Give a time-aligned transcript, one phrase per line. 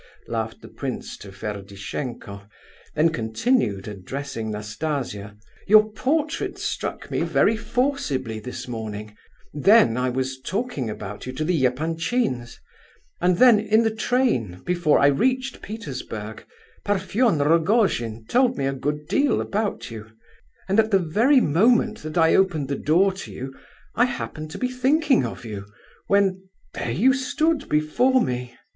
[0.25, 2.47] laughed the prince to Ferdishenko;
[2.95, 9.15] then continued, addressing Nastasia: "Your portrait struck me very forcibly this morning;
[9.53, 12.59] then I was talking about you to the Epanchins;
[13.21, 16.45] and then, in the train, before I reached Petersburg,
[16.83, 20.09] Parfen Rogojin told me a good deal about you;
[20.67, 23.53] and at the very moment that I opened the door to you
[23.93, 25.67] I happened to be thinking of you,
[26.07, 28.55] when—there you stood before me!"